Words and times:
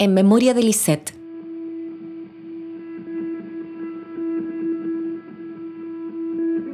en 0.00 0.14
memoria 0.14 0.54
de 0.54 0.62
Lisette. 0.62 1.19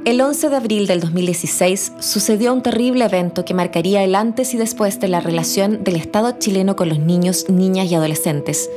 El 0.07 0.21
11 0.21 0.51
de 0.51 0.57
abril 0.57 0.87
del 0.87 1.00
2016 1.00 1.95
sucedió 1.99 2.53
un 2.53 2.63
terrible 2.63 3.07
evento 3.07 3.45
que 3.45 3.55
marcaría 3.55 4.05
el 4.05 4.15
antes 4.15 4.55
y 4.55 4.57
después 4.57 5.01
de 5.01 5.08
la 5.08 5.19
relación 5.19 5.83
del 5.83 5.97
Estado 5.97 6.31
chileno 6.39 6.76
con 6.76 6.89
los 6.89 7.01
niños, 7.01 7.47
niñas 7.49 7.91
y 7.91 7.97
adolescentes. 7.97 8.71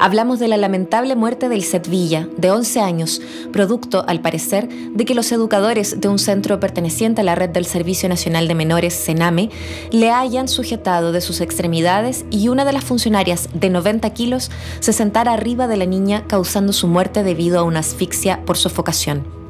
Hablamos 0.00 0.40
de 0.40 0.48
la 0.48 0.56
lamentable 0.56 1.14
muerte 1.14 1.48
de 1.48 1.58
Lisette 1.58 1.88
Villa, 1.88 2.28
de 2.38 2.50
11 2.50 2.80
años, 2.80 3.22
producto, 3.52 4.04
al 4.08 4.20
parecer, 4.20 4.68
de 4.68 5.04
que 5.04 5.14
los 5.14 5.30
educadores 5.30 6.00
de 6.00 6.08
un 6.08 6.18
centro 6.18 6.58
perteneciente 6.58 7.20
a 7.20 7.24
la 7.24 7.36
red 7.36 7.50
del 7.50 7.66
Servicio 7.66 8.08
Nacional 8.08 8.48
de 8.48 8.56
Menores, 8.56 9.00
CENAME, 9.00 9.50
le 9.92 10.10
hayan 10.10 10.48
sujetado 10.48 11.12
de 11.12 11.20
sus 11.20 11.40
extremidades 11.40 12.24
y 12.32 12.48
una 12.48 12.64
de 12.64 12.72
las 12.72 12.82
funcionarias 12.82 13.48
de 13.54 13.70
90 13.70 14.10
kilos 14.10 14.50
se 14.80 14.92
sentara 14.92 15.34
arriba 15.34 15.68
de 15.68 15.76
la 15.76 15.86
niña 15.86 16.24
causando 16.26 16.72
su 16.72 16.88
muerte 16.88 17.22
debido 17.22 17.60
a 17.60 17.62
una 17.62 17.78
asfixia 17.78 18.44
por 18.44 18.56
sofocación. 18.56 19.43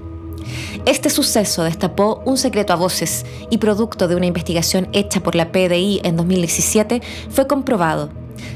Este 0.86 1.10
suceso 1.10 1.62
destapó 1.62 2.22
un 2.24 2.36
secreto 2.36 2.72
a 2.72 2.76
voces 2.76 3.24
y 3.50 3.58
producto 3.58 4.08
de 4.08 4.16
una 4.16 4.26
investigación 4.26 4.88
hecha 4.92 5.20
por 5.20 5.34
la 5.34 5.52
PDI 5.52 6.00
en 6.04 6.16
2017 6.16 7.02
fue 7.30 7.46
comprobado. 7.46 8.10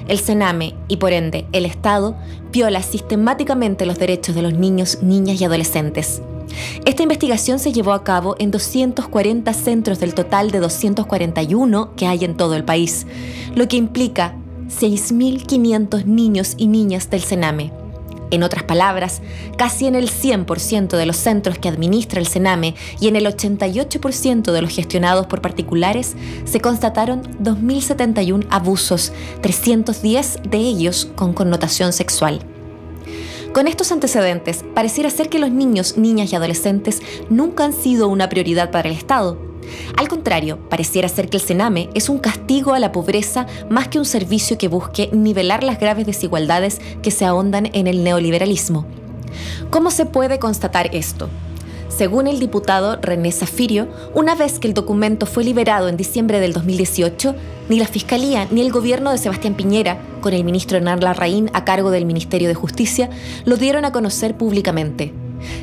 El 0.08 0.18
Sename 0.18 0.74
y 0.88 0.96
por 0.96 1.12
ende 1.12 1.46
el 1.52 1.66
Estado 1.66 2.16
viola 2.52 2.82
sistemáticamente 2.82 3.86
los 3.86 3.98
derechos 3.98 4.34
de 4.34 4.42
los 4.42 4.54
niños, 4.54 5.02
niñas 5.02 5.40
y 5.40 5.44
adolescentes. 5.44 6.22
Esta 6.84 7.02
investigación 7.02 7.58
se 7.58 7.72
llevó 7.72 7.92
a 7.92 8.04
cabo 8.04 8.34
en 8.38 8.50
240 8.50 9.52
centros 9.52 10.00
del 10.00 10.14
total 10.14 10.50
de 10.50 10.60
241 10.60 11.94
que 11.94 12.06
hay 12.06 12.24
en 12.24 12.36
todo 12.36 12.54
el 12.54 12.64
país, 12.64 13.06
lo 13.54 13.68
que 13.68 13.76
implica 13.76 14.34
6.500 14.68 16.04
niños 16.04 16.54
y 16.56 16.68
niñas 16.68 17.10
del 17.10 17.22
Sename. 17.22 17.72
En 18.30 18.42
otras 18.42 18.64
palabras, 18.64 19.22
casi 19.56 19.86
en 19.86 19.94
el 19.94 20.10
100% 20.10 20.96
de 20.96 21.06
los 21.06 21.16
centros 21.16 21.58
que 21.58 21.68
administra 21.68 22.20
el 22.20 22.26
Sename 22.26 22.74
y 23.00 23.08
en 23.08 23.16
el 23.16 23.26
88% 23.26 24.52
de 24.52 24.62
los 24.62 24.74
gestionados 24.74 25.26
por 25.26 25.40
particulares 25.40 26.14
se 26.44 26.60
constataron 26.60 27.22
2.071 27.42 28.46
abusos, 28.50 29.12
310 29.40 30.38
de 30.48 30.58
ellos 30.58 31.08
con 31.16 31.32
connotación 31.32 31.92
sexual. 31.92 32.40
Con 33.52 33.66
estos 33.66 33.90
antecedentes, 33.92 34.62
pareciera 34.74 35.08
ser 35.08 35.30
que 35.30 35.38
los 35.38 35.50
niños, 35.50 35.96
niñas 35.96 36.32
y 36.32 36.36
adolescentes 36.36 37.00
nunca 37.30 37.64
han 37.64 37.72
sido 37.72 38.08
una 38.08 38.28
prioridad 38.28 38.70
para 38.70 38.88
el 38.88 38.94
Estado, 38.94 39.47
al 39.96 40.08
contrario, 40.08 40.58
pareciera 40.68 41.08
ser 41.08 41.28
que 41.28 41.36
el 41.36 41.42
Sename 41.42 41.90
es 41.94 42.08
un 42.08 42.18
castigo 42.18 42.74
a 42.74 42.78
la 42.78 42.92
pobreza 42.92 43.46
más 43.68 43.88
que 43.88 43.98
un 43.98 44.04
servicio 44.04 44.58
que 44.58 44.68
busque 44.68 45.10
nivelar 45.12 45.62
las 45.62 45.78
graves 45.78 46.06
desigualdades 46.06 46.80
que 47.02 47.10
se 47.10 47.24
ahondan 47.24 47.70
en 47.72 47.86
el 47.86 48.04
neoliberalismo. 48.04 48.86
¿Cómo 49.70 49.90
se 49.90 50.06
puede 50.06 50.38
constatar 50.38 50.94
esto? 50.94 51.28
Según 51.88 52.28
el 52.28 52.38
diputado 52.38 52.98
René 53.00 53.32
Zafirio, 53.32 53.88
una 54.14 54.34
vez 54.34 54.58
que 54.58 54.68
el 54.68 54.74
documento 54.74 55.26
fue 55.26 55.42
liberado 55.42 55.88
en 55.88 55.96
diciembre 55.96 56.38
del 56.38 56.52
2018, 56.52 57.34
ni 57.68 57.78
la 57.78 57.86
Fiscalía 57.86 58.46
ni 58.50 58.60
el 58.60 58.70
gobierno 58.70 59.10
de 59.10 59.18
Sebastián 59.18 59.54
Piñera, 59.54 59.98
con 60.20 60.32
el 60.32 60.44
ministro 60.44 60.76
Hernán 60.76 61.00
Larraín 61.00 61.50
a 61.54 61.64
cargo 61.64 61.90
del 61.90 62.06
Ministerio 62.06 62.46
de 62.48 62.54
Justicia, 62.54 63.10
lo 63.44 63.56
dieron 63.56 63.84
a 63.84 63.92
conocer 63.92 64.36
públicamente. 64.36 65.12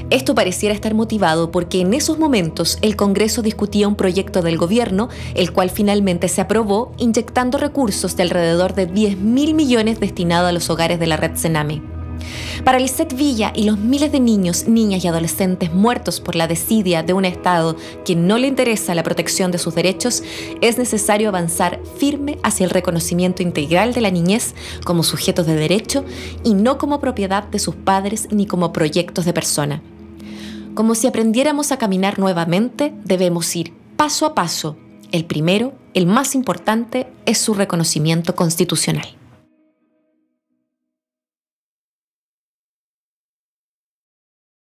Esto 0.09 0.35
pareciera 0.35 0.73
estar 0.73 0.93
motivado 0.93 1.51
porque 1.51 1.81
en 1.81 1.93
esos 1.93 2.19
momentos 2.19 2.77
el 2.81 2.95
Congreso 2.95 3.41
discutía 3.41 3.87
un 3.87 3.95
proyecto 3.95 4.41
del 4.41 4.57
gobierno, 4.57 5.09
el 5.33 5.51
cual 5.51 5.69
finalmente 5.69 6.27
se 6.27 6.41
aprobó, 6.41 6.93
inyectando 6.97 7.57
recursos 7.57 8.15
de 8.15 8.23
alrededor 8.23 8.75
de 8.75 8.85
10 8.85 9.17
mil 9.17 9.53
millones 9.53 9.99
destinados 9.99 10.49
a 10.49 10.51
los 10.51 10.69
hogares 10.69 10.99
de 10.99 11.07
la 11.07 11.17
red 11.17 11.35
Sename. 11.35 11.94
Para 12.63 12.79
Lisette 12.79 13.15
Villa 13.15 13.51
y 13.55 13.63
los 13.63 13.77
miles 13.77 14.11
de 14.11 14.19
niños, 14.19 14.67
niñas 14.67 15.03
y 15.03 15.07
adolescentes 15.07 15.73
muertos 15.73 16.19
por 16.19 16.35
la 16.35 16.47
desidia 16.47 17.03
de 17.03 17.13
un 17.13 17.25
Estado 17.25 17.75
que 18.03 18.15
no 18.15 18.37
le 18.37 18.47
interesa 18.47 18.95
la 18.95 19.03
protección 19.03 19.51
de 19.51 19.57
sus 19.57 19.75
derechos, 19.75 20.23
es 20.61 20.77
necesario 20.77 21.29
avanzar 21.29 21.79
firme 21.97 22.37
hacia 22.43 22.63
el 22.63 22.69
reconocimiento 22.69 23.43
integral 23.43 23.93
de 23.93 24.01
la 24.01 24.11
niñez 24.11 24.55
como 24.83 25.03
sujetos 25.03 25.45
de 25.45 25.55
derecho 25.55 26.05
y 26.43 26.53
no 26.53 26.77
como 26.77 26.99
propiedad 26.99 27.43
de 27.43 27.59
sus 27.59 27.75
padres 27.75 28.27
ni 28.31 28.45
como 28.45 28.73
proyectos 28.73 29.25
de 29.25 29.33
persona. 29.33 29.81
Como 30.73 30.93
si 30.95 31.07
aprendiéramos 31.07 31.71
a 31.71 31.77
caminar 31.77 32.19
nuevamente, 32.19 32.93
debemos 33.05 33.55
ir 33.55 33.73
paso 33.95 34.25
a 34.25 34.35
paso. 34.35 34.75
El 35.11 35.23
primero, 35.23 35.73
el 35.93 36.05
más 36.05 36.35
importante, 36.35 37.07
es 37.25 37.37
su 37.37 37.53
reconocimiento 37.53 38.35
constitucional. 38.35 39.07